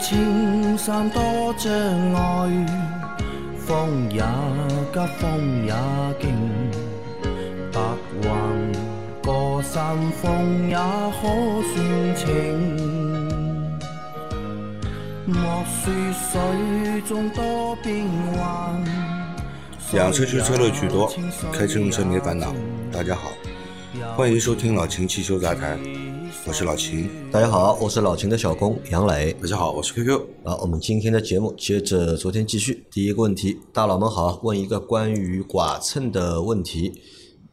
[0.00, 1.22] 青山多
[1.58, 1.70] 障
[2.14, 2.66] 碍，
[3.58, 4.22] 风也
[4.92, 5.74] 急，风也
[6.18, 6.32] 劲，
[7.70, 7.80] 白
[8.22, 8.28] 云
[9.22, 11.20] 过山峰也可
[11.74, 12.26] 算情。
[15.26, 15.36] 莫
[15.68, 18.82] 说水中多变幻。
[19.92, 21.12] 养车修车乐趣多，
[21.52, 22.54] 开车用车没烦恼。
[22.90, 23.30] 大家好，
[24.16, 25.78] 欢迎收听老秦汽修杂谈，
[26.46, 27.08] 我是老秦。
[27.30, 29.32] 大家好，我是老秦的小工杨磊。
[29.34, 30.20] 大家好，我是 QQ。
[30.42, 32.84] 啊，我们今天的节目接着昨天继续。
[32.90, 37.00] 第一个问题，大佬们好，问一个关于剐蹭的问题。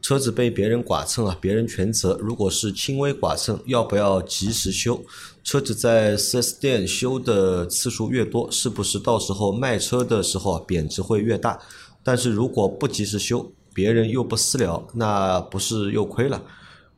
[0.00, 2.16] 车子被别人剐蹭啊，别人全责。
[2.20, 5.02] 如果是轻微剐蹭，要不要及时修？
[5.44, 11.58] 车子在 4S 店修的次数越多，是不是到时候卖车的时候啊贬值会越大？
[12.02, 16.42] 但是如果不及时修，别人又不私了，那不是又亏了？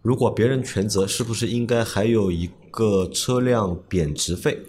[0.03, 4.61] 如果别人全责，是不是应该还有一个车辆贬值费？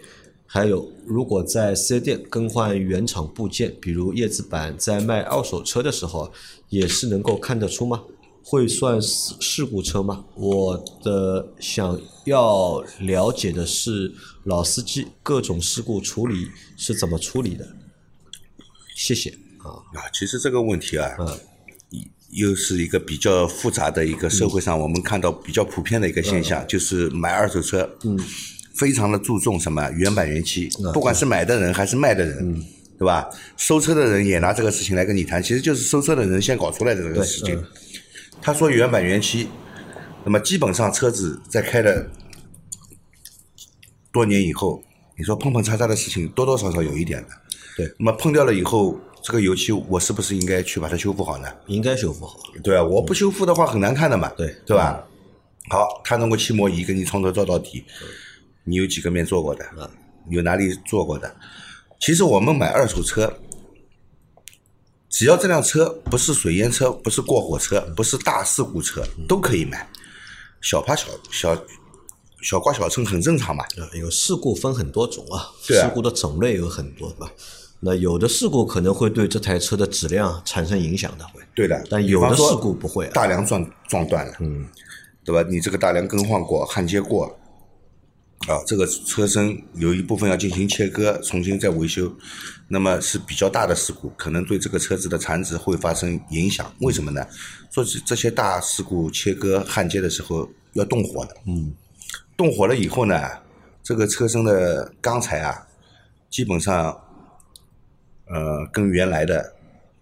[0.46, 6.30] 还有，如果在四 S 店更换原厂部件，比如叶子板，在卖二手车的时候，
[6.68, 8.02] 也是能够看得出吗？
[8.44, 10.26] 会算事事故车吗？
[10.34, 14.12] 我的想要了解的是，
[14.44, 17.66] 老司机各种事故处理是怎么处理的？
[18.94, 19.30] 谢谢
[19.60, 19.80] 啊。
[19.94, 21.26] 啊，其实这个问题啊，嗯
[22.32, 28.18] 又是一个比较复杂的一个社会上我们看到比较普遍的一个现象，就是买二手车，嗯，
[28.74, 32.64] 非常的注重什么原版原漆，嗯不管是买的人还是卖的人，
[32.98, 33.28] 对吧？
[33.58, 37.64] 收车的人也拿这个事情来跟你谈，其实就是收车的人先搞出来的这个事情嗯。
[38.40, 39.46] 他说原版原漆，
[40.24, 42.10] 那么基本上车子在开了
[44.10, 44.82] 多年以后，
[45.18, 47.28] 你说碰碰擦擦的事情多多少少有一点的。
[47.76, 51.48] 对，那么碰掉了以后，这个油漆我是不是应该去把它修复好呢？
[51.66, 52.38] 应该修复好。
[52.62, 55.04] 对啊，我不修复的话很难看的嘛，对对吧？
[55.70, 57.84] 好，他通过漆膜仪给你从头照到底，
[58.64, 59.64] 你有几个面做过的？
[60.28, 61.34] 有哪里做过的？
[62.00, 63.32] 其实我们买二手车，
[65.08, 69.88] 只要这辆车不是水淹车，不是过火车，不是大事故车，都可以买。
[70.60, 71.64] 小趴小小
[72.42, 73.64] 小刮小蹭很正常嘛。
[73.76, 77.32] 呃，有事故分很多种啊，对啊事故的种类有很多，对吧？
[77.84, 81.40] 那有的事故可能会对这台车的质量产生影响的，会。
[81.52, 84.64] 对的，但有的事故不会啊大梁撞撞断了，嗯，
[85.24, 85.44] 对吧？
[85.50, 87.26] 你这个大梁更换过、焊接过，
[88.46, 92.10] 啊，这个车身有一部分要进行切割，重新再维修，
[92.68, 96.72] 那么是比较大的事故，可能对这个车子的残值会发生影响。
[96.82, 97.26] 为什么呢？
[97.68, 101.74] 做这这些大事故切割焊接的时候要动火的，嗯，
[102.36, 103.28] 动火了以后呢，
[103.82, 105.66] 这个车身的钢材啊，
[106.30, 106.96] 基本上，
[108.32, 109.54] 呃，跟原来的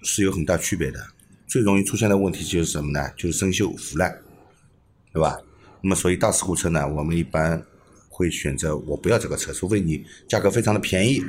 [0.02, 1.04] 是有很大区别的。
[1.48, 3.10] 最容易出现的问题就是什么呢？
[3.16, 4.16] 就是生锈腐烂，
[5.12, 5.36] 对吧？
[5.82, 7.60] 那么所以大事故车呢，我们一般
[8.08, 11.20] 会选择我不要这个车，除非你价格非常的便宜，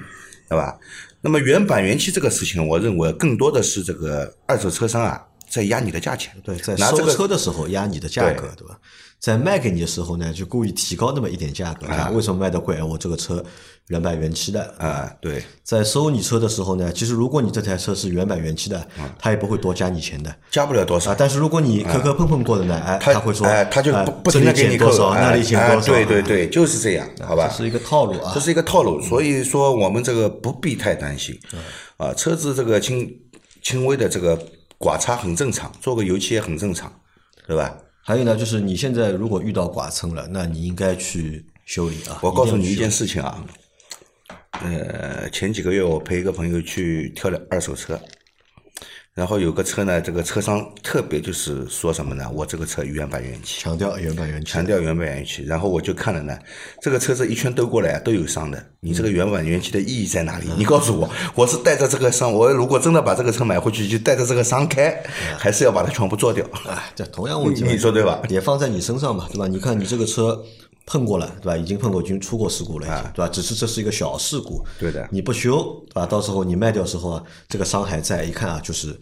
[0.48, 0.78] 对吧？
[1.22, 8.80] 那么原版原漆这个事情，我认为更多的是这个二手车商啊在压你的价钱，对，在收车的时候压你的价格，对吧？
[9.20, 12.78] 在卖给你的时候呢，就故意提高那么一点价格，啊、为什么卖的贵？
[12.78, 13.44] 哎我这个车
[13.90, 14.64] 原版原漆的。
[14.80, 18.88] 啊、对在收你车的时候呢，其实如果你这台车是原版原漆的，
[19.20, 21.16] 他也不会多加你钱的加不了多少啊。。
[21.20, 27.48] 但是如果你磕磕碰碰过的呢，哎，他会说，哎，他就哎不不停的给你扣减多少，哎那里减哎多少，对对对，就是这样，好吧？
[27.48, 28.40] 这是一个套路啊这。
[28.40, 31.40] 是一个套路，所以说我们这个不必太担心，
[31.98, 33.08] 啊，车子这个轻
[33.62, 34.36] 轻微的这个
[34.82, 36.92] 刮擦很正常，做个油漆也很正常，
[37.48, 37.78] 对吧？
[38.04, 42.20] 还有呢，就是你现在如果遇到剐蹭了，那你应该去修理啊。
[42.24, 43.46] 我告诉你一件事情啊，
[44.64, 47.98] 呃，前几个月我陪一个朋友去挑了二手车，
[49.14, 52.30] 然后有个车呢，这个车商特别就是说什么呢？
[52.34, 56.38] 我这个车原版原漆，强调原版原漆，强调原版原漆，然后我就看了呢，
[56.82, 60.48] 这个车子一圈兜过来都有伤的，你这个原版原漆的意义在哪里？
[60.58, 65.04] 你告诉我，我是带着这个伤，我如果真的把这个车买回去，就带着这个伤开，
[65.38, 66.46] 还是要把它全部做掉？
[66.70, 68.22] 哎，这同样问题，你说对吧？
[68.30, 69.46] 也放在你身上嘛，对吧？
[69.46, 70.42] 你看你这个车
[70.86, 71.58] 碰过了，对吧？
[71.58, 73.30] 已经碰过已经出过事故了，对吧？
[73.30, 76.06] 只是这是一个小事故，对的你不修，对吧？
[76.06, 79.00] 到时候你卖掉时候啊，这个伤还在，一看啊就是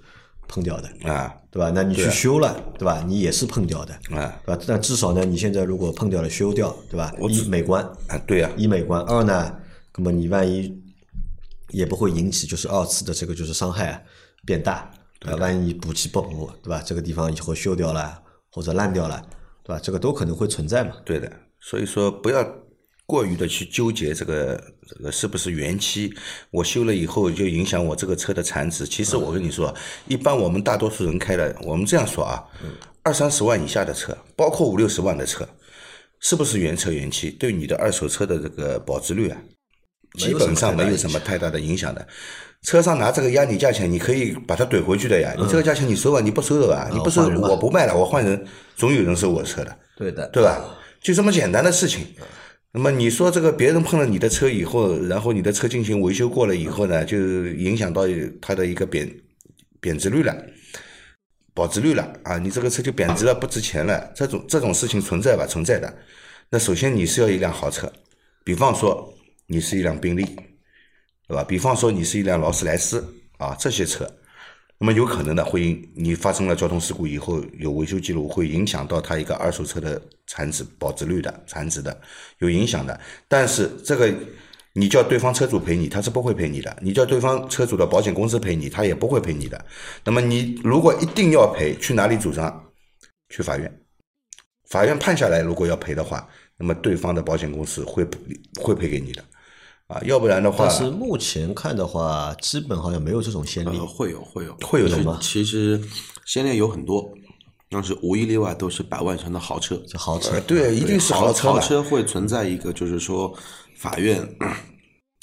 [0.47, 1.71] 碰掉的，啊对吧？
[1.73, 3.03] 那你去修了，对吧？
[3.07, 4.63] 你也是碰掉的，啊对吧？
[4.67, 7.13] 但至少呢，你现在如果碰掉了修掉，对吧？
[7.29, 8.17] 一美观，啊！
[8.27, 9.55] 对呀、一美观，二呢，
[9.95, 10.77] 那么你万一
[11.69, 14.01] 也不会引起就是二次的这个就是伤害啊
[14.45, 15.39] 变大，对吧？
[15.39, 16.83] 万一你补漆不补，对吧？
[16.85, 18.21] 这个地方以后锈掉了
[18.51, 19.23] 或者烂掉了，
[19.63, 19.79] 对吧？
[19.81, 20.91] 这个都可能会存在嘛。
[21.03, 21.31] 对的，
[21.61, 22.45] 所以说不要
[23.05, 26.13] 过于的去纠结这个这个是不是原漆，
[26.51, 28.85] 我修了以后就影响我这个车的残值。
[28.85, 29.73] 其实我跟你说，
[30.07, 32.43] 一般我们大多数人开的，我们这样说啊，
[33.03, 35.47] 二三十万以下的车，包括五六十万的车，
[36.19, 39.37] 是不是原车原漆，对你的二手车的这个保值率啊，
[40.19, 42.07] 基本上没有什么太大的影响的。
[42.61, 45.33] 车上拿这个压你价钱，你可以把它怼回去的呀。
[45.35, 46.89] 你这个价钱你收吧，你不收的吧？
[46.91, 48.45] 你不收我不卖了，我换人，
[48.75, 49.75] 总有人收我车的。
[49.97, 50.61] 对的，对吧？
[51.01, 52.05] 就这么简单的事情。
[52.71, 57.17] 那么你说这个别人碰了你的车以后，然后你的车进行维修过了以后呢，就
[57.47, 58.03] 影响到
[58.39, 59.09] 它的一个贬
[59.79, 60.35] 贬值率了，
[61.55, 64.11] 保值率了啊，你这个车就贬值了，不值钱了。
[64.15, 65.47] 这种这种事情存在吧？
[65.47, 65.91] 存在的。
[66.51, 67.91] 那首先你是要一辆豪车，
[68.43, 69.13] 比方说
[69.47, 70.23] 你是一辆宾利，
[71.27, 71.43] 对吧？
[71.43, 73.03] 比方说你是一辆劳斯莱斯
[73.37, 74.07] 啊，这些车，
[74.79, 82.01] 那么有可能的会你发生了交通事故以后有维修记录，会影响到它一个二手车的残值保值率的残值的，
[82.37, 82.97] 有影响的。
[83.27, 84.13] 但是这个
[84.73, 89.65] 你叫对方车主赔你，他是不会赔你的；你叫对方车主的保险公司赔你，他也不会赔你的。
[90.05, 92.71] 那么你如果一定要赔，去哪里主张？
[93.29, 93.81] 去法院。
[94.69, 98.05] 法院判下来，如果要赔的话，那么对方的保险公司会
[98.61, 99.25] 会赔给你的，
[99.89, 103.85] 啊，要不然的话但，是目前看的话，基本好像没有这种先例呃，。
[103.87, 105.81] 会有会有会有的其实吗其实
[106.25, 107.09] 先例有很多，
[107.69, 109.81] 但是无一例外都是百万城的豪车。
[109.95, 111.59] 豪车呃，对，一定是豪车豪。
[111.59, 113.33] 车会存在一个，就是说
[113.77, 114.23] 法院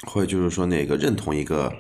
[0.08, 1.72] 会就是说那个认同一个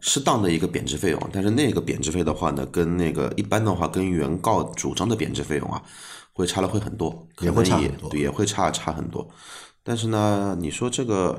[0.00, 5.82] 适当的一个贬值费用，但是那个贬值费的话呢，跟那个一般的话跟原告主张的贬值费用啊，
[6.32, 9.28] 会差了会很多，可也会能也差很多对也会差差很多。
[9.82, 11.38] 但是呢，你说这个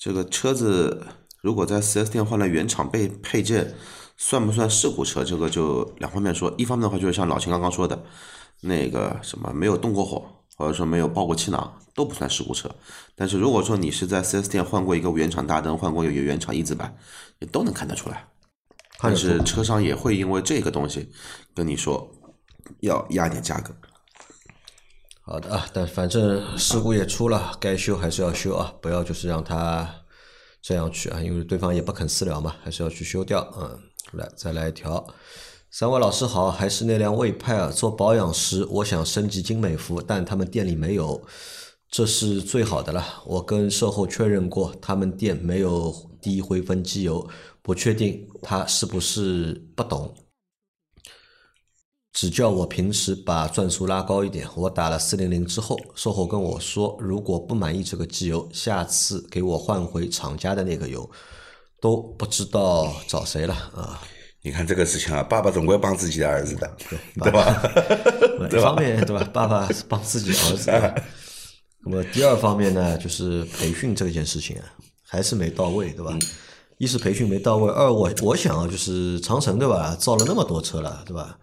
[0.00, 1.06] 这个车子
[1.42, 3.74] 如果在 4S 店换了原厂配配件，
[4.16, 5.22] 算不算事故车？
[5.22, 6.50] 这个就两方面说。
[6.56, 8.02] 一方面的话，就是像老秦刚刚说的，
[8.62, 10.26] 那个什么没有动过火，
[10.56, 12.70] 或者说没有爆过气囊，都不算事故车。
[13.14, 16.96] 但是如果说你是在 4S 店换过一个原厂大灯，换过一个原厂一字板，
[17.38, 18.26] 你都能看得出来。
[19.02, 21.10] 但是车商也会因为这个东西
[21.54, 22.10] 跟你说
[22.80, 23.74] 要压点价格。
[25.30, 29.88] 好的啊，但反正事故也出了，该修还是要修啊，不要就是让他
[30.60, 33.48] 这样去啊，因为对方也不肯私了嘛，还是要去修掉。
[33.56, 33.78] 嗯，
[34.14, 35.06] 来再来一条，
[35.70, 41.22] 三位老师好，还是那辆魏派啊，做保养时我想升级精美服，但他们店里没有，
[41.88, 43.22] 这是最好的了。
[43.24, 47.24] 我跟售后确认过，他们店没有低灰分机油，
[47.62, 50.12] 不确定他是不是不懂。
[52.12, 54.46] 只叫我平时把转速拉高一点。
[54.54, 61.08] 我打了四零零之后，售后跟我说，如果不满意这个机油，下次给我换回厂家的那个油。
[61.82, 63.98] 都不知道找谁了啊！
[64.42, 66.76] 你看这个事情啊，爸爸总归帮自己的儿子的，
[67.22, 67.62] 对吧？
[68.52, 71.02] 一方面对吧，爸爸是帮自己儿子的。
[71.86, 74.64] 那么第二方面呢，就是培训这件事情啊，
[75.08, 76.14] 还是没到位，对吧？
[76.76, 81.38] 一是培训没到位，二我我想啊，就是长城对吧，造了那么多车了，对吧？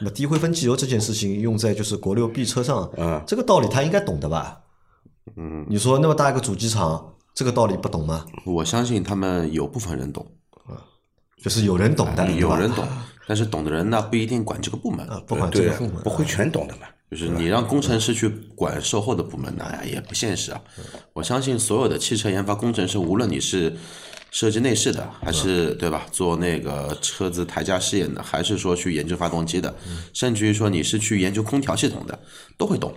[0.00, 4.60] 那么低灰分机油这件事情用在就是国六 B 车上，嗯，这个道理他应该懂的吧？
[5.36, 8.26] 嗯，你说那么大一个主机厂，这个道理不懂吗？
[8.44, 10.26] 我相信他们有部分人懂，
[11.42, 12.86] 就是有人懂的，有人懂，
[13.26, 15.06] 但是懂的人呢不一定管这个部门。
[15.08, 16.82] 啊，不管这个部门，不会全懂的嘛。
[17.10, 20.60] 就是你让工程师去管售后的部门呢，哎呀也不现实啊。
[21.12, 23.76] 我相信所有的汽车研发工程师，无论你是
[24.32, 29.72] 设计内饰的，还是对吧，做那个车子抬架试验的，还是说去研究发动机的，
[30.14, 32.18] 甚至于说你是去研究空调系统的，
[32.56, 32.92] 都会懂，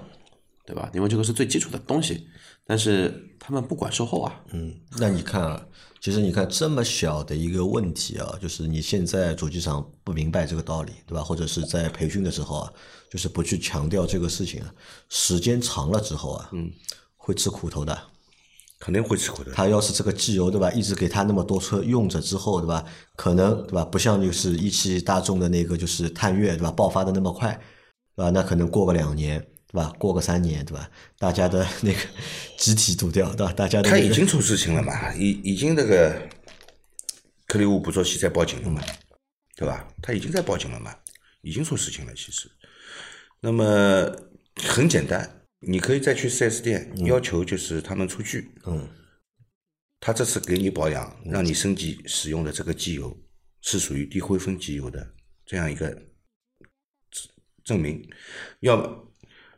[0.66, 0.90] 对吧？
[0.94, 2.26] 因为这个是最基础的东西。
[2.68, 5.64] 但是他们不管售后啊，嗯，那你看啊，
[6.02, 11.22] 其实你看这么小的一个问题啊，就是你现在主机厂不明白这个道理，对吧？
[11.22, 12.74] 或者是在培训的时候啊，
[13.12, 14.74] 就是不去强调这个事情啊，
[15.10, 16.72] 时间长了之后啊，嗯，
[17.18, 17.96] 会吃苦头的。
[18.80, 19.52] 肯定会吃亏的。
[19.52, 27.54] 他要是这个机油对吧，一直给他那么多车用着之后对吧，可能对吧，不像就是一汽大众的那个就是探岳对吧，爆发的那么快，
[28.16, 28.30] 对吧？
[28.30, 32.00] 那可能过个两年对吧，过个三年对吧，大家的那个
[32.58, 33.54] 集体堵掉对吧？
[33.54, 36.22] 大家的、那个、他已经出事情了嘛，已已经那个
[37.48, 38.82] 克里乌捕捉器在报警了嘛，
[39.56, 39.88] 对吧？
[40.02, 40.94] 他已经在报警了嘛，
[41.42, 42.14] 已经出事情了。
[42.14, 42.50] 其实，
[43.40, 44.12] 那么
[44.64, 48.88] 很简单，你可以再去 4S 店要求就是他们出具，嗯，
[50.00, 53.16] 他这次给你保养，让你升级使用的这个机油
[53.62, 55.14] 是属于低灰分机油的
[55.46, 55.90] 这样一个
[57.10, 57.28] 证
[57.64, 58.08] 证明，
[58.60, 59.12] 要么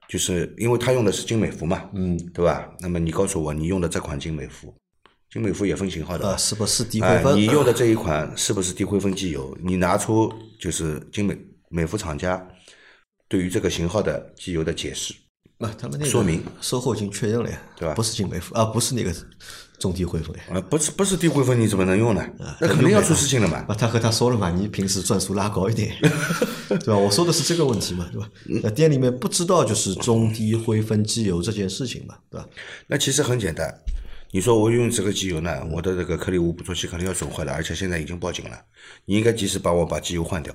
[0.08, 2.74] 就是因为他用的是金美孚嘛，嗯，对吧？
[2.80, 4.74] 那么你告诉我你用的这款金美孚，
[5.30, 6.30] 金美孚也分型号的吧？
[6.32, 7.36] 啊，是不是低灰哎，分？
[7.36, 9.58] 你用的这一款是不是低灰分机油？
[9.62, 11.38] 你拿出就是金美
[11.70, 12.48] 美孚厂家
[13.28, 15.14] 对于这个型号的机油的解释，
[15.58, 19.12] 不，他们那个说明售后已经确认了呀，对吧不是金杯付啊，不是那个
[19.80, 20.44] 中低汇丰呀。
[20.52, 22.24] 啊，不是不是低汇丰，你怎么能用呢？
[22.62, 23.66] 那肯定要出事情了嘛。
[23.68, 25.96] 啊，他和他说了嘛，你平时转速拉高一点，
[26.70, 26.98] 对吧？
[26.98, 28.30] 我说的是这个问题嘛，对吧？
[28.64, 32.48] 那店里面不知道就是中低灰分机油这件事情嘛，对吧？
[32.88, 33.74] 那其实很简单，
[34.32, 38.62] 你说我用这个机油呢，我的这个颗粒物捕捉器肯定要损坏了，而且现在已经报警了，
[39.06, 40.54] 你应该及时帮我把机油换掉。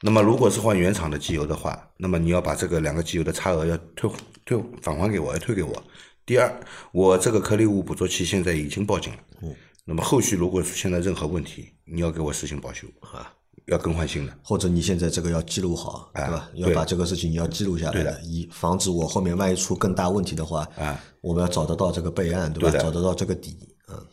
[0.00, 4.10] 那么如果是换原厂的机油的话，那么你要把这个两个机油的差额要退
[4.44, 5.82] 退返还给我，要退给我。
[6.24, 6.60] 第二，
[6.92, 13.32] 我这个颗粒物捕捉器现在已经报警了，嗯，那么后续如果出现了任何问题，你要给我实行保修啊，
[13.66, 14.38] 要更换新的。
[14.42, 16.48] 或者你现在这个要记录好，对吧？
[16.54, 22.70] 要对把这个事情你要记录下来以防止我后面万一出更大问题的话，啊，我们要找得到这个备案，对吧？
[22.70, 23.56] 对找得到这个底，
[23.88, 24.06] 嗯。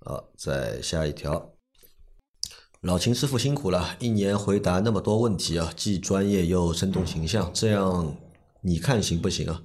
[0.00, 1.54] 好，再下一条。
[2.82, 8.16] 老秦师傅辛苦了，一年回答那么多问题啊，既专业又生动形象，这样
[8.60, 9.60] 你看行不行啊？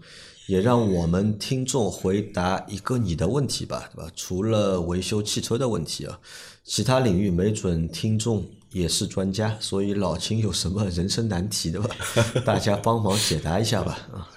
[0.48, 4.12] 也让我们听众回答一个你的问题吧，对吧？
[4.16, 6.20] 除了维修汽车的问题啊，
[6.64, 11.96] 其他领域没准听众也是专家，所以老秦有什么人生难题对吧？
[12.44, 14.28] 大家帮忙解答一下吧啊！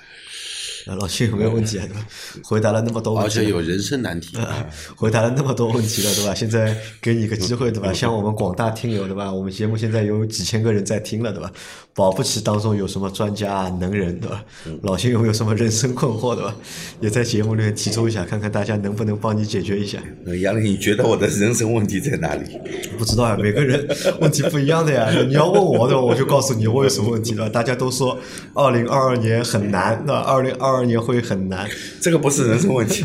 [0.86, 1.84] 那老秦有没有问题啊？
[1.88, 2.06] 对吧？
[2.44, 4.36] 回答了那么多问题，而且有人生难题。
[4.38, 4.66] 啊
[4.96, 6.34] 回答了那么多问题了，对吧？
[6.34, 7.92] 现在给你个机会，对吧？
[7.92, 9.32] 像我们广大听友，对吧？
[9.32, 11.50] 我们节目现在有几千个人在听了，对吧？
[11.94, 14.44] 保不齐当中有什么专家啊、能人，对吧？
[14.82, 16.54] 老秦有没有什么人生困惑，对吧？
[17.00, 19.98] 也在节目里面提出一下，看看大家能不能帮你解决一下。
[20.24, 22.58] 呃杨磊，你觉得我的人生问题在哪里？
[22.98, 23.86] 不知道啊，每个人
[24.20, 25.10] 问题不一样的呀。
[25.26, 27.48] 你要问我的，我就告诉你我有什么问题了。
[27.50, 28.18] 大家都说
[28.54, 31.68] 二零二二年很难，那二零二二年会很难，
[32.00, 33.04] 这个不是人生问题，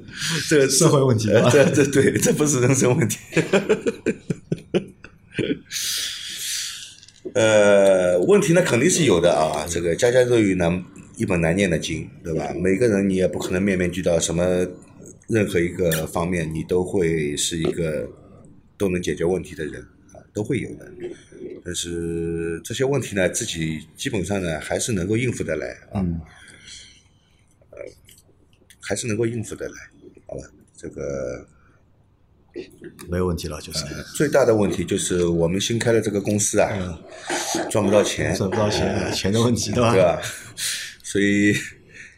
[0.48, 3.18] 这个社会问题这这 对，这不是人生问题。
[7.34, 10.84] 呃，问题呢肯定是有的啊，这个家家都有难
[11.16, 12.52] 一本难念的经，对吧？
[12.60, 14.66] 每个人你也不可能面面俱到，什么
[15.28, 18.10] 任何一个方面你都会是一个
[18.76, 19.80] 都能解决问题的人
[20.12, 20.90] 啊，都会有的。
[21.64, 26.04] 但是这些问题呢，自己基本上呢还是能够应付得来啊。
[28.90, 29.74] 还是能够应付得来，
[30.26, 30.42] 好吧？
[30.76, 31.46] 这个
[33.08, 33.84] 没有问题了，就是
[34.16, 37.00] 最大的问题就是我们新开的这个公司啊，
[37.70, 39.92] 赚不到钱，赚不到钱，钱的问题，对吧？
[39.92, 40.20] 对吧？
[41.04, 41.54] 所以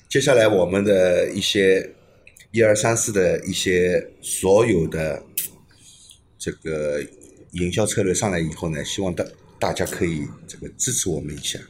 [0.08, 1.92] 接下来我们的一些
[2.52, 5.22] 一二三四的一些所有的
[6.38, 7.02] 这个
[7.50, 9.22] 营销策略上来以后呢，希望大
[9.58, 11.60] 大家可以这个支持我们一下。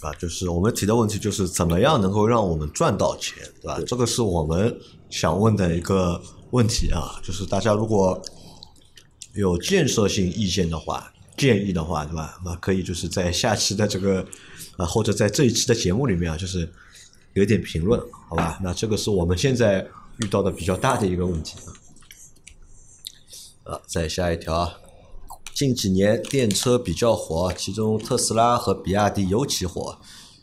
[0.00, 3.80] 啊，就是我们提的问题就是怎么样能够让我们赚到钱，对吧？
[3.86, 7.18] 这个是我们想问的一个问题啊。
[7.24, 8.20] 就是大家如果
[9.34, 12.38] 有建设性意见的话、建议的话，对吧？
[12.44, 14.24] 那可以就是在下期的这个
[14.76, 16.70] 啊，或者在这一期的节目里面啊，就是
[17.32, 17.98] 有一点评论，
[18.28, 18.58] 好吧？
[18.62, 19.86] 那这个是我们现在
[20.18, 21.72] 遇到的比较大的一个问题啊。
[23.72, 24.74] 啊，再下一条啊。
[25.56, 29.96] 近几年电车比较火，其中特斯拉和比亚迪尤其火。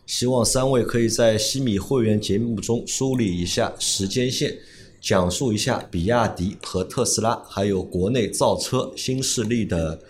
[0.07, 4.57] 希望三位可以在西米会员节目中梳理一下时间线，
[4.99, 10.01] 讲述一下比亚迪和特斯拉，还有国内造车新势力的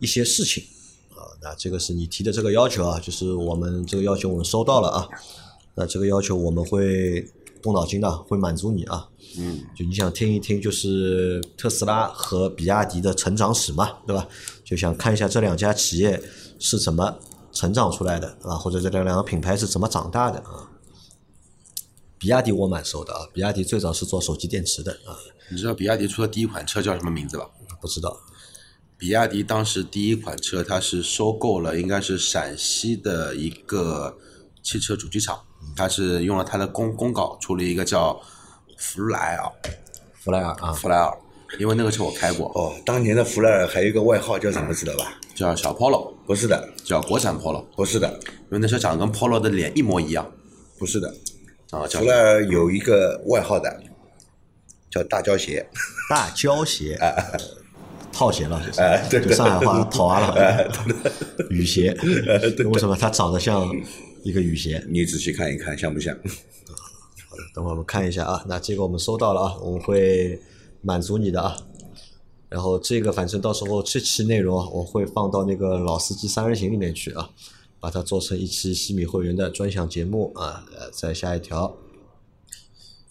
[0.00, 0.64] 一些事情。
[1.10, 5.08] 啊，那这个是你提的这个要求啊，就是我们这个要求我们收到了啊。
[5.76, 7.24] 那这个要求我们会
[7.62, 9.08] 动脑筋的，会满足你啊。
[9.36, 14.26] 嗯，就你想听一听，就是特斯拉和比亚迪的成长史嘛，对吧？
[14.64, 16.22] 就想看一下这两家企业
[16.58, 17.18] 是怎么
[17.52, 20.70] 成长出来的，啊，或者这两两个品牌是怎么长大的啊？
[22.18, 25.14] 比亚迪我蛮熟的啊，比亚迪最早是做手机电池的啊，
[25.50, 27.48] 你知道比亚迪出的第一款车叫什么名字吧？
[27.80, 28.18] 不知道
[28.98, 34.18] 比亚迪当时第一款车，它是收购了应该是陕西的一个
[34.60, 35.40] 汽车主机厂，
[35.76, 38.20] 它是用了它的公公稿出了一个叫
[38.78, 39.52] 弗莱尔，
[40.14, 41.12] 弗莱尔啊，弗莱尔，
[41.58, 45.18] 因为那个车我开过，哦，当年的福莱尔还有一个外号叫什么，知道吧？
[45.34, 50.30] 叫小 Polo，不是的，叫国产 Polo，不是的，因为那车长得跟 Polo 的脸一模一样。
[50.78, 51.12] 不是的。
[51.70, 53.82] 啊，叫福莱尔有一个外号的，
[54.90, 55.66] 叫大胶鞋。
[56.08, 56.98] 大胶鞋，
[58.12, 58.80] 套鞋了，就是？
[58.80, 59.20] 哎对。
[59.20, 60.70] 就上海话套啊了，
[61.50, 61.96] 雨鞋，
[62.64, 62.96] 为什么？
[62.96, 63.68] 它长得像
[64.22, 64.82] 一个雨鞋？
[64.88, 66.16] 你仔细看一看，像不像？
[67.54, 70.40] 等会儿我们看一下啊，那这个我们收到了啊，我们会
[70.80, 71.56] 满足你的啊。
[72.48, 77.30] 然后这个反正到时候这期内容啊我会放到那个老司机三人行里面去啊，
[77.78, 80.64] 把它做成一期西米会员的专享节目啊。
[80.76, 81.76] 呃，再下一条，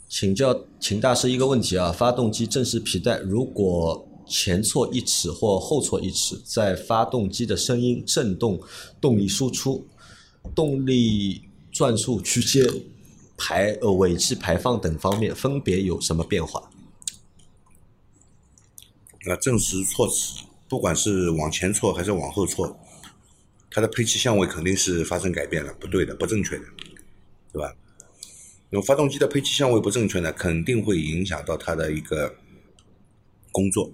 [0.08, 8.60] 请教秦大师一个问题啊，发动机正时皮带如果前错一尺或后错一尺，在发动机的声音、震动、
[9.00, 9.86] 动力输出。
[10.56, 11.42] 动力
[11.74, 12.66] 转速区间、
[13.38, 16.70] 排呃尾气排放等方面分别有什么变化？
[19.26, 22.80] 那正时措辞，不管是往前错还是往后错，
[23.70, 26.64] 它的配气相位肯定是发生改变了，不对的，不正确的，
[27.52, 27.76] 对吧？
[28.70, 32.34] 那么发动机的配气相位不正确呢，肯定会影响到它的一个
[33.52, 33.92] 工作，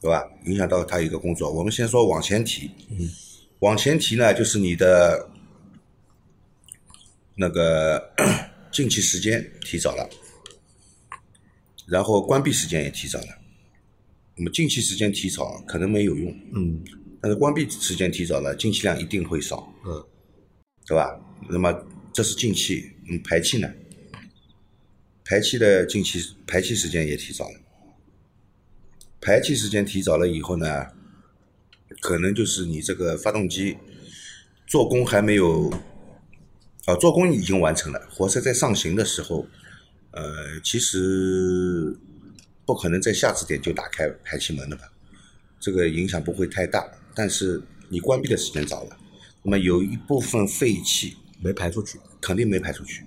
[0.00, 0.22] 对吧？
[0.46, 1.50] 影响到它一个工作。
[1.50, 3.10] 我们先说往前提，嗯，
[3.60, 5.28] 往前提呢，就是你的
[7.36, 8.12] 那个
[8.72, 10.08] 进气时间提早了，
[11.86, 13.26] 然后关闭时间也提早了。
[14.36, 16.82] 那么进气时间提早可能没有用，嗯，
[17.20, 20.04] 但是关闭时间提早了，进气量一定会少，嗯，
[20.86, 21.18] 对吧？
[21.48, 21.72] 那么
[22.12, 23.72] 这是进气，嗯，排气呢？
[25.24, 27.60] 排气的进气排气时间也提早了，
[29.20, 30.86] 排气时间提早了以后呢，
[32.00, 33.76] 可能就是你这个发动机
[34.66, 35.72] 做工还没有，
[36.86, 39.46] 啊，做工已经完成了，活塞在上行的时候，
[40.12, 41.94] 呃，其实。
[42.66, 44.90] 不可能在下次点就打开排气门的吧？
[45.60, 48.96] 这个影响不会太大，但是你关闭的时间早了，
[49.44, 53.04] 那么有一部分废气没排出去，肯定没排出去，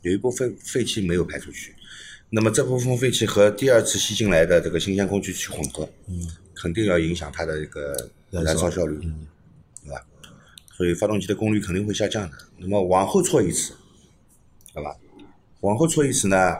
[0.00, 1.74] 有一部分废气没有排出去，
[2.30, 8.98] 那么这部分废气和第二次吸进来的这个新鲜空气去混合，嗯，肯定要影响它的一个燃烧效率？
[10.76, 12.36] 所以发动机的功率肯定会下降的。
[12.58, 13.72] 那么往后错一次，
[14.74, 14.94] 好吧？
[15.60, 16.54] 往后错一次呢？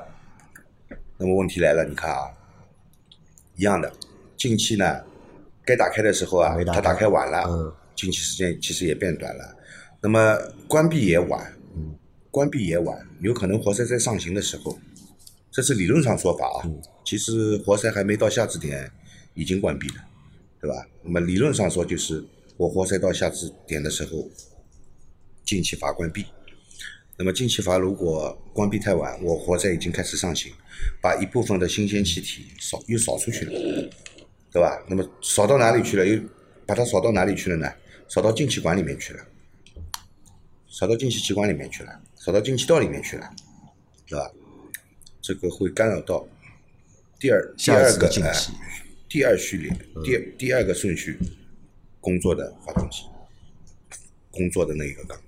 [1.19, 2.31] 那么问题来了，你看啊，
[3.57, 3.93] 一样的，
[4.37, 5.05] 进气呢，
[5.65, 9.57] 该打开的时候啊，它打开晚了，进气时间其实也变短了。
[10.01, 11.55] 那么关闭也晚，
[12.31, 14.79] 关闭也晚，有可能活塞在上行的时候，
[15.51, 16.65] 这是理论上说法啊。
[17.05, 18.91] 其实活塞还没到下止点，
[19.35, 19.97] 已经关闭了，
[20.61, 20.87] 对吧？
[21.03, 22.25] 那么理论上说就是
[22.57, 24.29] 我活塞到下止点的时候，
[25.45, 26.27] 进气阀关闭。
[27.19, 30.53] 那么进气阀如果关闭太晚，我活塞已经开始上行，
[31.01, 33.53] 把一部分的新鲜气体扫又扫出去了，
[34.53, 34.85] 对吧？
[34.89, 36.07] 那么扫到哪里去了？
[36.07, 36.21] 又
[36.67, 37.73] 把它扫到哪里去了呢？
[38.09, 39.27] 扫到进气管里面去了，
[40.69, 43.31] 扫到进气气管里面去了，扫到进气道里面去了，
[44.07, 44.31] 对吧？
[45.21, 46.29] 这个会干扰到
[47.19, 48.33] 第二第二个哎，
[49.09, 51.19] 第二序列第第二个顺序
[52.07, 53.03] 工作的发动机
[54.31, 55.19] 工作的那一个缸。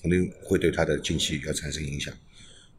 [0.00, 2.12] 肯定会对它的进气要产生影响，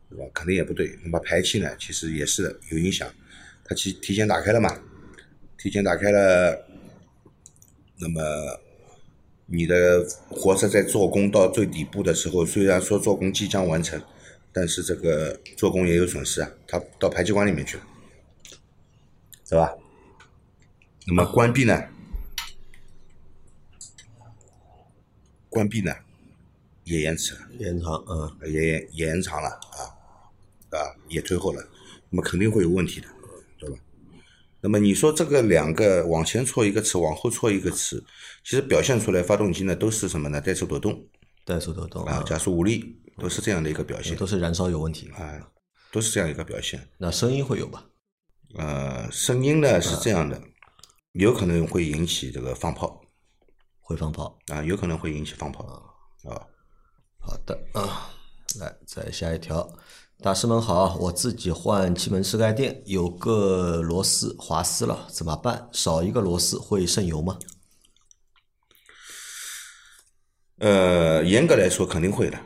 [0.10, 0.26] 对吧？
[0.34, 1.00] 肯定也不对。
[1.04, 3.10] 那么排气呢，其实也是有影响。
[3.63, 4.78] 它提提前打开了嘛？
[5.58, 6.68] 提前打开了，
[7.98, 8.20] 那么
[9.46, 14.02] 你的活塞在做工到最底部的时候，虽然说做工即将完成，
[14.52, 16.52] 但是这个做工也有损失啊。
[16.68, 17.84] 它到排气管里面去了，
[19.48, 19.72] 对吧？
[21.08, 21.82] 那么关闭呢？
[25.54, 25.94] 关闭呢？
[26.86, 29.80] 也延迟了，延长，嗯，也也延长了啊，
[30.72, 31.63] 啊，也推后了，
[32.10, 33.08] 那么肯定会有问题的，
[33.58, 33.78] 对吧？
[34.60, 38.04] 那么你说这个两个往前错一个齿，往后错一个齿，
[38.44, 40.42] 其实表现出来发动机呢都是什么呢？
[40.42, 41.08] 怠速抖动，
[41.46, 45.52] 怠速抖动啊，加速无力，都是这样的一个表现，都是燃烧有问题，啊，
[45.92, 46.89] 都是这样一个表现。
[46.98, 47.86] 那声音会有吧？
[48.56, 50.42] 呃，声音呢是这样的，
[51.13, 53.03] 有可能会引起这个放炮，
[53.84, 55.63] 会放炮啊，有可能会引起放炮
[56.24, 56.41] 啊。
[57.19, 58.10] 好的啊，
[58.60, 59.69] 来再下一条，
[60.22, 65.69] 大师们好，我自己换气门室盖垫，有个螺丝滑丝了，怎么办？
[65.72, 67.38] 少一个螺丝会渗油吗？
[70.60, 72.39] 呃，严格来说肯定会的，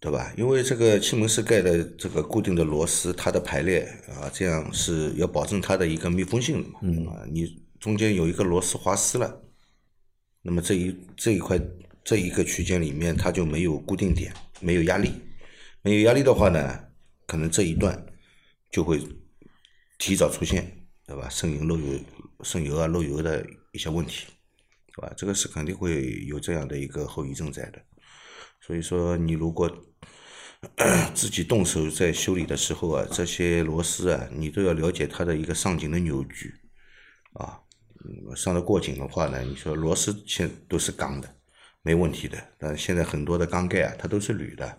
[0.00, 0.32] 对吧？
[0.36, 6.80] 因为这个气门室盖的这个固定的螺丝，它的排列啊，这样是要保证它的一个密封性的嘛。
[6.82, 9.42] 嗯啊，你中间有一个螺丝滑丝了，
[10.46, 11.60] 那么这一这一块。
[12.08, 15.10] 这一个区间里面，它就没有固定点，没有压力，
[15.82, 16.84] 没有压力的话呢，
[17.26, 18.00] 可能这一段
[18.70, 19.00] 就会
[19.98, 21.28] 提早出现，对吧？
[21.28, 21.98] 渗油漏油、
[22.44, 24.24] 渗油啊漏油的一些问题，
[24.94, 25.12] 对吧？
[25.16, 27.82] 这个是肯定会有这样的一个后遗症在的。
[28.60, 29.68] 所以说，你如果
[31.12, 36.54] 自己动手在修理的时候啊，这些螺丝啊，你都要了解它的一个上紧的扭矩
[37.32, 37.58] 啊，
[38.34, 41.28] 上的过紧的话呢，你说螺丝现都是钢的。
[41.82, 44.78] 没问题的，但现在很多的缸盖啊，它都是铝的，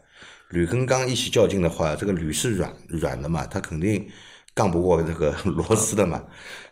[0.49, 4.05] 铝跟钢一起较劲的话，这个铝是软软的嘛，它肯定
[4.53, 6.21] 杠不过这个螺丝的嘛。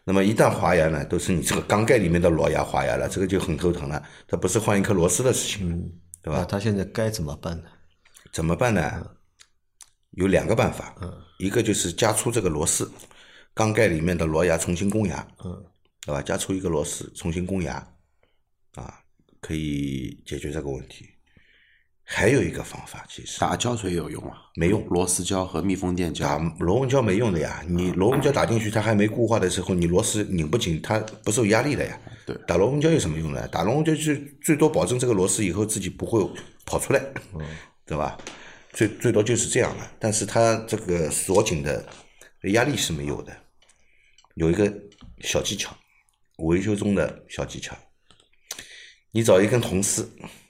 [0.04, 4.04] 那么一旦滑牙呢，都是你这个缸盖里面的螺牙滑牙了，这个就很头疼了。
[4.28, 5.90] 它不是换一颗螺丝的事情，
[6.22, 6.44] 对吧？
[6.44, 7.70] 它现在该怎么办呢？
[8.34, 9.12] 怎么办呢？
[10.12, 10.94] 有两个办法，
[11.40, 12.92] 一个就是加粗这个螺丝，
[13.54, 15.66] 缸盖里面的螺牙重新攻牙，嗯，
[16.06, 16.22] 对吧？
[16.22, 17.76] 加粗一个螺丝重新攻牙，
[18.76, 19.02] 啊。
[19.42, 21.08] 可以解决这个问题。
[22.04, 24.38] 还有一个方法，其实打胶水有用啊？
[24.56, 26.56] 没用螺丝胶和密封垫打胶。
[26.60, 32.00] 螺纹胶没用的呀，你螺纹胶打进去，它还没固化的时候，你螺丝拧不紧，它不受压力的呀。
[32.26, 33.48] 对打螺纹胶有什么用呢？
[33.50, 36.28] 打螺纹胶就最多保证这个螺丝以后自己不会
[36.66, 37.00] 跑出来，
[37.86, 38.18] 对吧？
[38.74, 41.88] 最最多就是这样了，但是它这个锁紧的
[42.52, 43.36] 压力是没有的。
[44.34, 44.72] 有一个
[45.22, 45.76] 小技巧，
[46.38, 47.76] 维修中的小技巧，
[49.12, 50.04] 你找一根铜丝，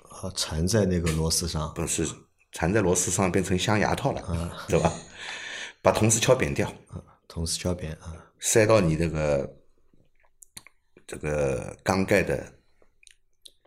[0.09, 2.07] 啊，缠在那个螺丝上，不是
[2.51, 4.91] 缠在螺丝上变成镶牙套了，啊对吧？
[5.81, 6.73] 把铜丝敲扁掉，
[7.27, 9.57] 铜丝敲扁啊，塞到你这个
[11.05, 12.53] 这个缸盖的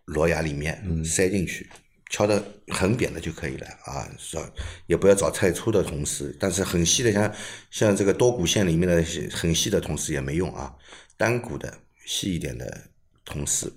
[0.04, 1.70] 螺牙里面，塞进去，
[2.11, 4.44] 敲的很扁的就可以了啊，找
[4.87, 7.33] 也不要找太粗的铜丝，但是很细的像
[7.70, 9.00] 像这个多股线里面的
[9.31, 10.74] 很细的铜丝也没用啊，
[11.16, 11.72] 单股的
[12.09, 12.88] 细一点的
[13.23, 13.71] 铜丝，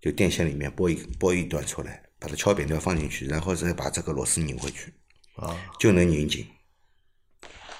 [0.00, 4.94] 就电线里面拨一拨一段出来，把它敲扁掉放进去，然后再把这个螺丝拧回去，
[5.36, 6.46] 啊，就能拧紧。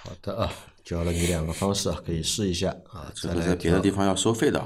[0.03, 0.53] 好的啊，
[0.85, 3.11] 教了你两个方式啊，可以试一下啊。
[3.14, 4.62] 再来这个在别的地方要收费的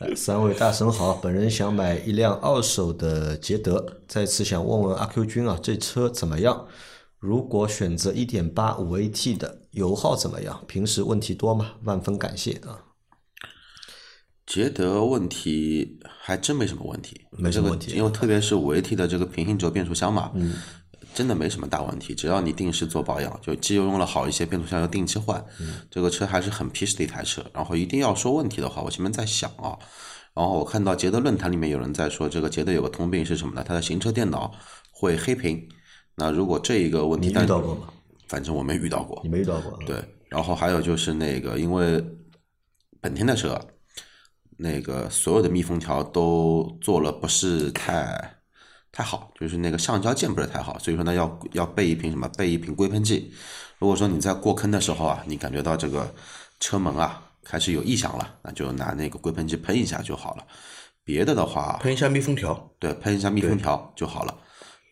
[0.16, 6.66] 三位大神好，本人想买一辆二手的捷德，再次想问问阿 Q 君啊，这车怎么样？
[7.18, 10.64] 如果选择一点八五 AT 的，油耗怎么样？
[10.66, 11.72] 平时问题多吗？
[11.84, 12.84] 万分感谢啊！
[14.44, 20.56] 捷德问题还真没什么问题，没什么问题这个因为特别是五 AT 的这个平行轴变速箱嘛，嗯，
[21.14, 25.42] 真的没什么大问题，只要你定时做保养，就机油用了好一些，变速箱要定期换，
[25.90, 27.42] 这个车还是很皮实的一台车。
[27.54, 29.78] 然后一定要说问题的话，我前面在想啊，
[30.34, 33.64] 然后我看到捷德论坛里面有人在说，这个捷德有个通病是什么呢？
[33.66, 34.52] 它的行车电脑
[34.90, 35.66] 会黑屏。
[36.16, 37.88] 那如果这一个问题，你但遇到过吗？
[38.32, 42.02] 反正我没遇到过你，没遇到过？，对，然后还有就是那个，因为
[42.98, 43.60] 本田的车，
[44.56, 48.38] 那个所有的密封条都做了不是太
[48.90, 52.26] 太好，就是那个橡胶件不是太好，所以说呢要要备一瓶什么？
[52.38, 53.34] 备一瓶硅喷剂。
[53.78, 56.14] 如果说你在过坑的时候啊，你感觉到这个
[56.58, 60.46] 车门啊开始有异响了，那就拿那个硅喷剂喷一下就好了。
[61.04, 64.34] 别的的话，喷一下密封条，对，喷一下密封条就好了。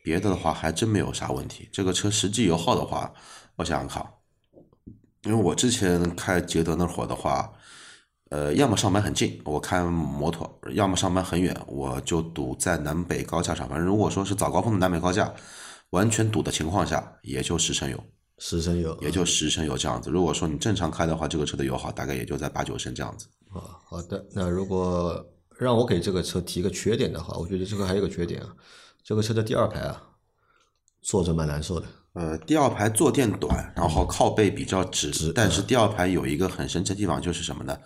[0.03, 1.69] 别的的话还真没有啥问题。
[1.73, 3.13] 这个车实际油耗的话，
[3.57, 4.05] 我想想看，
[5.25, 7.53] 因为我之前开捷德那会儿的话，
[8.31, 13.69] 呃，要么上班很近，我开摩托；要么上班很远，我就堵在南北高架上。
[13.69, 15.33] 反正如果说是早高峰的南北高架，
[15.91, 18.03] 完全堵的情况下，也就十升油，
[18.39, 20.11] 十升油也就十升油这样子。
[20.11, 23.27] 如果说你正常开的话，这个车的油耗大概也就在八九升这样子。
[23.53, 23.77] 啊。
[23.85, 25.27] 好的，那如果
[25.59, 28.55] 让我给这个车提个缺点的话，我觉得这个还有个缺点啊，
[29.05, 30.03] 这个车的第二排啊，
[31.03, 31.87] 坐着蛮难受的。
[32.13, 37.79] 呃，第二排坐垫短，然后靠背比较直，直但是第二排有一个很神奇的地方，就是什么呢？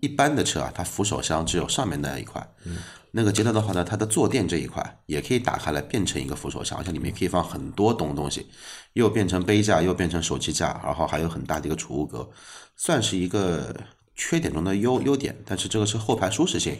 [0.00, 2.76] 一般的车啊，它扶手箱只有上面那一块，嗯
[3.12, 8.46] 那个捷德的话呢，它的坐垫这一块也可以打开来变成一个扶手箱，而且里面可以放很多东东西，
[8.92, 12.30] 又变成杯架，又变成手机架，然后还有很大的一个储物格，
[12.76, 13.74] 算是一个
[14.14, 15.36] 缺点中的优优点。
[15.44, 16.78] 但是这个是后排舒适性，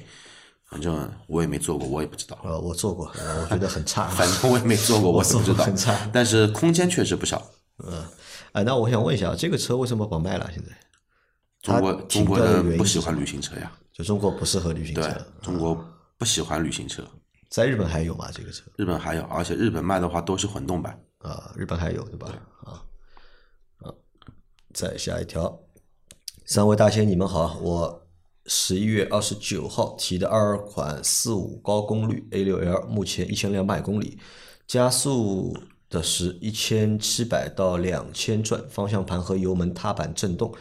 [0.71, 2.39] 反正我也没坐过，我也不知道。
[2.45, 4.07] 呃，我坐过，呃我觉得很差。
[4.15, 6.09] 反正我也没坐过， 我也不知道很差。
[6.13, 7.43] 但是空间确实不小。
[8.53, 10.49] 哎，那我想问一下，这个车为什么不卖了？
[10.53, 10.71] 现在
[11.61, 15.85] 中国中国人不喜欢旅行车呀，就中国不适合旅行车对车，，中国
[16.17, 17.03] 不喜欢旅行车。
[17.49, 18.29] 在日本还有吗？
[18.33, 20.97] 这个车日本还有，而且日本卖的话都是混动版。
[21.19, 22.29] 啊，日本还有对吧？
[22.65, 22.83] 啊
[23.83, 23.93] 啊，
[24.73, 25.61] 再下一条，
[26.47, 28.00] 三位大仙你们好，我
[28.53, 34.19] 十一月二十九号提的二款四五高功率 A 六 L，目前一千两百公里，
[34.67, 35.57] 加速
[35.89, 40.53] 的是一千七百到两千转，方向盘和油门踏板震动。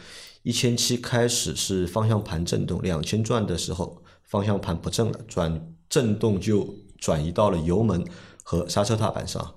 [0.44, 8.06] 一千七开始是方向盘震动，两千转的时候方向盘不震了，转震动就转移到了油门
[8.44, 9.54] 和刹车踏板上。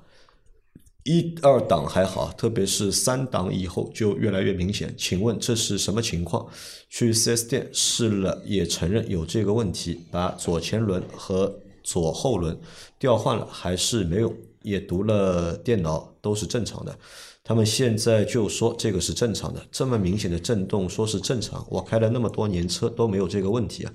[1.03, 4.93] 一二档还好，特别是三档以后就越来越明显。
[4.97, 6.47] 请问这是什么情况？
[6.89, 12.57] 去 4S 店试了，也承认有这个问题，把左前轮和左后轮
[12.97, 14.33] 调换了，还是没用。
[14.61, 16.97] 也读了电脑，都是正常的。
[17.43, 21.67] 他们现在就说这个是正常的，这么明显的震动说是正常。
[21.69, 23.93] 我开了那么多年车都没有这个问题啊。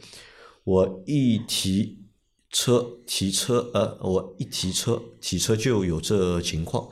[0.64, 1.96] 我一提
[2.50, 6.88] 车提车，呃，我一提车提车就有这情况。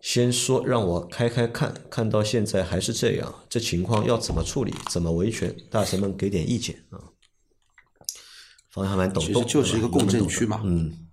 [0.00, 4.72] 先说让我开开看，看到现在还是这样，这情况要怎么处理？
[4.88, 5.52] 怎么维权？
[5.68, 7.00] 大神们给点意见啊！
[8.70, 10.60] 方向盘抖其动，实就是一个共振区嘛。
[10.62, 11.08] 嗯，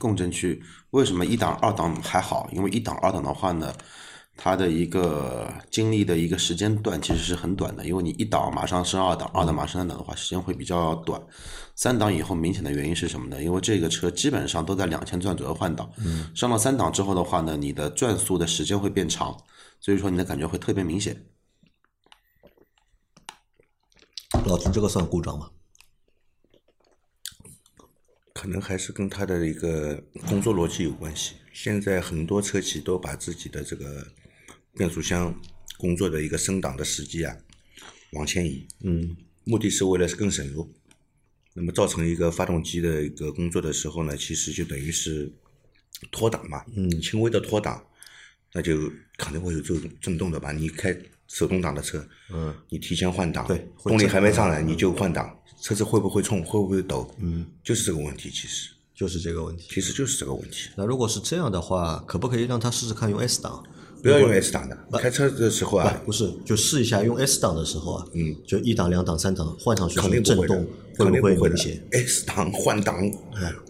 [0.00, 2.50] 共振区为什么一档、二档还好？
[2.52, 3.72] 因为一档、二档的话呢，
[4.36, 11.20] 它的一个经历的一个时间段其实是很短的，因为你一档马上升二档，二档马上三档的话，时间会比较短。
[11.76, 13.42] 三档以后明显的原因是什么呢？
[13.42, 15.90] 因为这个车基本上都在两千转左右换挡，
[16.34, 19.36] 上了三档之后的话呢，你的转速的时间会变长，
[19.80, 21.24] 所以说你的感觉会特别明显。
[24.46, 25.50] 老秦，这个算故障吗？
[28.34, 31.36] 可能还是跟他的一个工作逻辑有关系。
[31.52, 34.04] 现在很多车企都把自己的这个
[34.76, 35.38] 变速箱
[35.76, 37.36] 工作的一个升档的时机啊
[38.12, 40.68] 往前移，嗯，目的是为了更省油。
[41.54, 45.30] 那么造成一个发动机的一个工作的时候呢，其实就等于是
[46.10, 47.84] 脱档嘛，嗯轻微的脱档，
[48.54, 50.50] 那就肯定会有这种震动的吧？
[50.52, 50.96] 你开
[51.28, 57.14] 手动挡的车，嗯，你提前换挡，对动力还没上来你就换挡，车子会不会冲，会不会抖？
[57.18, 59.68] 嗯，就是这个问题，其实就是这个问题。
[59.70, 60.70] 其实就是这个问题。
[60.76, 63.62] 那如果是这样的话，可不可以让他试试看用 S 档？
[64.02, 71.80] 不要用 S 档的，开车的时候啊，不是，就试一下用 S 档的时候啊，嗯，就一档、两档、三档换上去肯定震动不会不会明显？。
[71.92, 72.96] S 档换挡，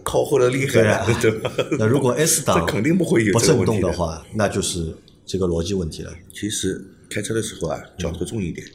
[0.03, 1.51] 靠后的厉害啊了， 对吧？
[1.77, 6.11] 那如果 S 档这肯定不会有不震动的话，那就是这个逻辑问题了。
[6.33, 8.65] 其实开车的时候啊，脚头重一点，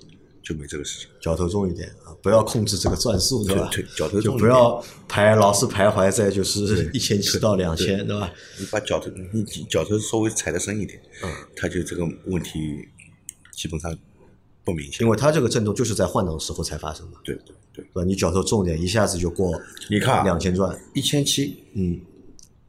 [0.43, 1.09] 就没这个事情。
[1.21, 3.69] 脚头重一点啊，不要控制这个转速，对吧？
[3.73, 8.33] 对对脚头重就不要徘老是徘徊在就是 一千七到两千，对吧？
[8.59, 12.89] 你把脚头，你脚头稍微踩得深一点，嗯，它就这个问题
[13.55, 13.97] 基本上
[14.65, 15.09] 不明显因。
[15.09, 18.05] 为它这个震动就是在换挡时候才发生的，对对对，对吧？
[18.05, 19.53] 你脚头重点，一下子就过
[19.91, 22.01] 你看啊两千转，一千七，嗯，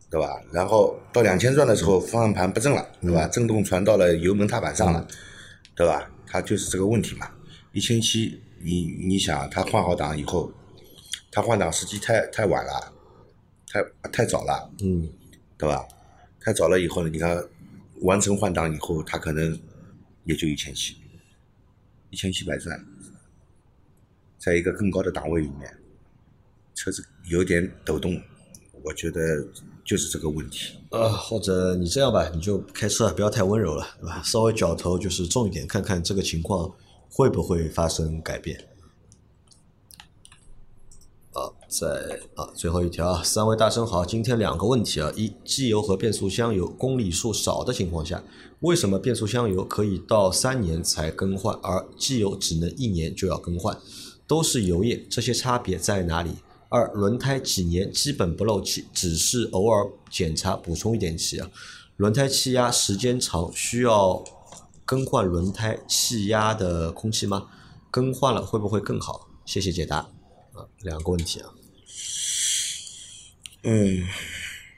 [0.10, 0.28] 对吧？
[0.52, 3.28] 然后到两千转的时候，方向盘不正了，对吧？
[3.28, 5.08] 震动传到了油门踏板上了，
[5.76, 6.10] 对吧？
[6.28, 7.28] 它就是这个问题嘛。
[7.72, 10.52] 一千七，你你想，他换好档以后，
[11.32, 12.94] 他换挡时机太太晚了，
[13.68, 15.08] 太太早了，嗯，
[15.58, 15.88] 对吧？
[16.40, 17.44] 太早了以后呢，你看
[18.02, 19.60] 完成换挡以后，他可能
[20.24, 20.96] 也就一千七，
[22.10, 22.84] 一千七百转，
[24.40, 25.72] 在一个更高的档位里面，
[26.74, 28.20] 车子有点抖动，
[28.84, 29.22] 我觉得
[29.84, 30.80] 就是这个问题。
[30.92, 34.24] 呃，或者你这样吧，你就开车啊不要太温柔了，对吧？
[34.24, 36.74] 稍微脚头就是重一点，看看这个情况
[37.10, 38.66] 会不会发生改变。
[41.34, 48.24] 啊，在啊，最后一条啊，三位大神好，今天两个问题啊，一，机油和变速箱油公里数少的情况下，
[48.62, 53.78] 为什么变速箱油可以到三年才更换，而机油只能一年就要更换？
[54.26, 56.32] 都是油液，这些差别在哪里？
[56.70, 61.50] 二，轮胎几年基本不漏气，只是偶尔检查补充一点气啊。
[61.98, 64.24] 轮胎气压时间长，需要
[64.90, 67.46] 更换轮胎气压的空气吗？
[67.92, 69.30] 更换了会不会更好？
[69.46, 69.98] 谢谢解答。
[69.98, 71.50] 啊，两个问题啊。
[73.62, 74.04] 嗯，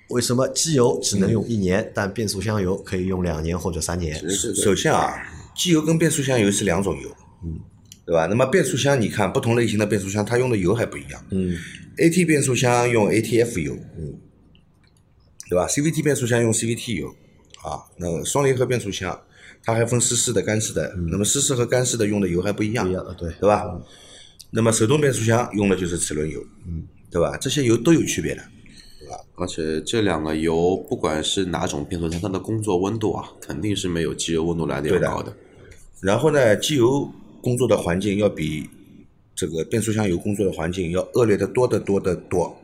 [0.10, 4.14] 为什么机油只能用一年，但变速箱油可以用两年或者三年？
[4.30, 5.16] 首首先啊，
[5.56, 7.62] 机油跟变速箱油是两种油，嗯，
[8.06, 8.26] 对吧？
[8.26, 11.26] 那么变速箱你看不同类型的变速箱，它用的油还不一样。
[11.30, 11.58] 嗯
[11.96, 14.20] AT 变速箱用 ATF 油，嗯，
[15.50, 17.16] 对吧？CVT 变速箱用 CVT 油，
[17.64, 19.18] 啊，那双离合变速箱
[19.64, 23.64] 它还分湿式的、干式的，那么湿式和干式的用的油还不一样，不一样，对，对吧？
[24.50, 27.38] 那么手动变速箱用的就是齿轮油，嗯，对吧？
[27.38, 28.42] 这些油都有区别的，
[29.36, 35.36] 而且这两个油，不管是哪种变速箱，它的工作温度啊，肯定是没有机油温度来的要对的高的。
[36.02, 37.10] 然后呢，机油
[37.42, 38.70] 工作的环境要比
[39.36, 42.56] 这个变速箱油工作的环境要恶劣的多得多得多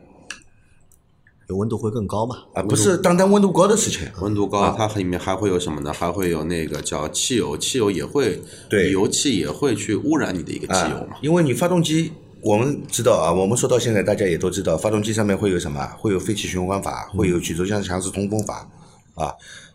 [1.48, 2.36] 有温度会更高嘛？
[2.52, 5.90] 啊，不是单单温度高的事情，温度高，它里面还会有什么呢？
[5.90, 11.18] 还会有那个叫汽油，汽油也会，对油气也会去污染你的一个机油嘛啊。
[11.22, 15.82] 因为你发动机，我们知道啊，我们说到现在，大家也都知道，发动机上面会有什么？
[15.98, 18.68] 会有废气循环法，会有曲轴箱强制通风法
[19.14, 19.32] 啊。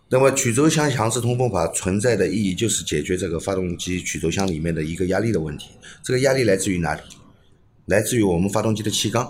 [0.09, 5.69] 那么曲轴箱强制通风法存在的意义就是解决这个发动机曲轴箱里面的一个压力的问题。
[6.03, 7.01] 这个压力来自于哪里？
[7.87, 9.27] 来自于我们发动机的气缸。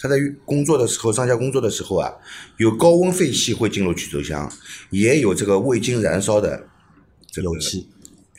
[0.00, 2.10] 它在工作的时候，上下工作的时候啊，
[2.56, 4.50] 有高温废气会进入曲轴箱，
[4.88, 6.66] 也有这个未经燃烧的
[7.30, 7.86] 这个油气，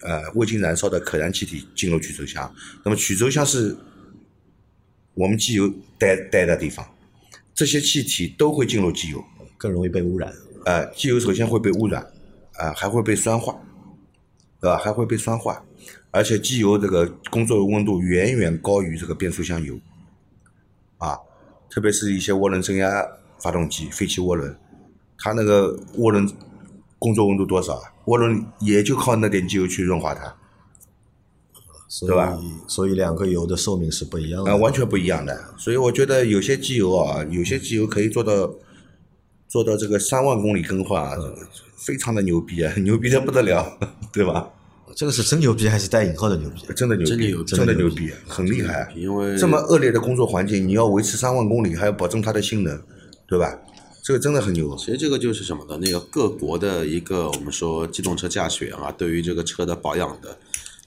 [0.02, 2.52] 呃未经燃烧的可燃气体进入曲轴箱。
[2.84, 3.78] 那么曲轴箱是
[5.14, 6.86] 我们机油待待的地方，
[7.54, 9.24] 这些气体都会进入机油。
[9.62, 10.34] 更容易被污染。
[10.66, 12.02] 呃，机油首先会被污染，
[12.54, 13.56] 啊、还会被酸化，
[14.60, 14.76] 对吧？
[14.76, 15.64] 还会被酸化，
[16.10, 19.80] 而且机油这个工作温度远远高于这个变速箱油，
[20.98, 21.16] 啊，
[21.72, 23.08] 特别是一些涡轮增压
[23.40, 24.56] 发动机、废气涡轮，
[25.18, 26.30] 它那个涡轮
[27.00, 27.94] 工作温度多少啊？
[28.06, 30.36] 涡轮也就靠那点机油去润滑它，
[31.88, 34.58] 所对吧，所以两个油的寿命是不一样啊、的。
[34.58, 35.56] 完全不一样的。
[35.58, 38.54] 所以我觉得有些机油啊，有些机油可以做到
[39.48, 41.16] 做到这个三万公里更换啊，
[41.78, 43.80] 非常的牛逼啊， 牛逼的不得了，
[44.12, 44.50] 对吧？
[44.96, 46.62] 这个是真牛逼还是带引号的牛逼？
[46.76, 48.92] 真的牛逼，真的牛逼牛逼，很厉害。
[48.96, 52.82] 因为这么恶劣的工作环境，你要维持三万公里，还要保证它的性能，
[53.28, 53.60] 对吧？
[54.04, 54.76] 这个真的很牛。
[54.78, 55.78] 其实这个就是什么呢？
[55.80, 60.36] 那个各国的一个我们说机动车驾驶员啊，对于这个车的保养的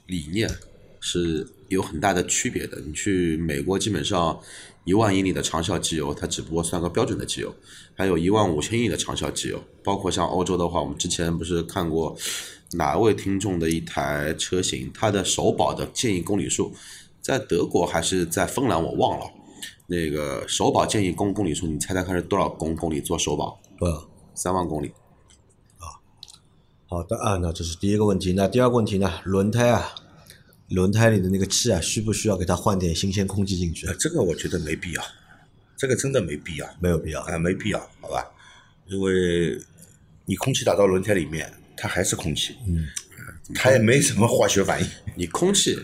[0.07, 0.51] 理念
[0.99, 2.81] 是有很大的区别的。
[2.85, 4.37] 你去美国，基本上
[4.85, 7.49] 一万英里的长效机油，它只不过算个标准的机油；
[7.95, 9.63] 还有一万五千英里的长效机油。
[9.85, 12.17] 包括像欧洲的话，我们之前不是看过
[12.77, 16.73] 哪位听众的一台车型，它的首保的建议公里数，
[17.21, 19.27] 在德国还是在芬兰，我忘了。
[19.87, 23.61] 那个首保建议公公里数，你猜猜看是多少公公里做首保？
[23.77, 23.87] 不，
[24.35, 24.89] 三万公里。
[25.79, 26.01] 啊
[26.87, 28.33] 好的啊，那这是第一个问题。
[28.33, 29.11] 那第二个问题呢？
[29.25, 29.95] 轮胎啊，
[30.69, 33.95] 轮胎里的那个气啊，需不需要给它换点新鲜空气进去呃？
[33.95, 35.03] 这个我觉得没必要，
[35.77, 37.21] 这个真的没必要，没有必要。
[37.23, 38.25] 啊，没必要，好吧？
[38.87, 39.59] 因为
[40.25, 41.53] 你空气打到轮胎里面，
[41.85, 42.87] 它还是空气，嗯，
[43.55, 44.89] 它也没什么化学反应。
[45.15, 45.79] 你空气，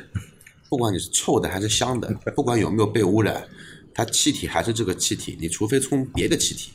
[0.70, 3.46] 不管你是臭的还是香的，不管有没有被污染，
[3.92, 5.36] 它气体还是这个气体。
[5.38, 6.70] 你除非充别的气体，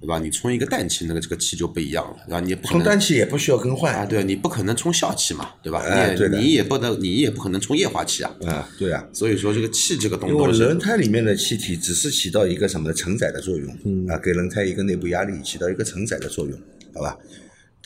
[0.00, 0.20] 对吧？
[0.20, 2.38] 你充一个氮气，那个这个气就不一样了，对吧？
[2.38, 5.82] 你不可充能氮气也不需要更换啊，对，你不可能充笑气嘛，对吧？
[5.82, 8.32] 你也哎对的你也不能，你也不可能充液化气啊。
[8.46, 16.56] 啊，对啊，所以说这个气这个东因为轮胎里面的气体只是起到一个什么呢承载的作用，啊，给轮胎一个内部压力，起到一个承载的作用，
[16.94, 17.18] 好吧？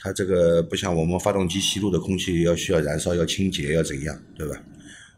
[0.05, 4.55] 它这个不像我们发动机吸入的空气要需要燃烧、要清洁、要怎样，对吧？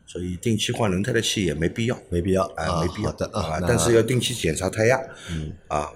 [0.06, 4.96] 所以定期换轮胎的气也没必要，没必要啊，没必要好的啊，但是要定期检查胎压，
[5.32, 5.90] 嗯啊，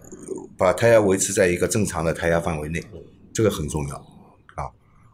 [0.59, 2.83] 把胎压维持在一个正常的胎压范围内，
[3.33, 3.94] 这个很重要
[4.57, 4.66] 啊。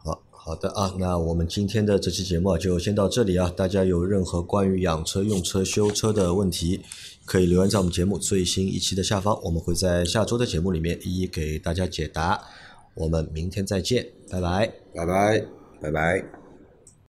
[0.02, 3.52] 好好的啊，那我们今天的这期节目啊就先到这里啊。
[3.54, 6.80] 大家有任何关于养车、用车、修车的问题，
[7.26, 12.40] 可以留言在我们节目最新一期的下方，我们会在下周的节目里面一一给大家解答。
[12.96, 14.72] 我们明天再见，拜拜。
[14.94, 15.44] 拜拜。
[15.80, 16.45] 拜拜。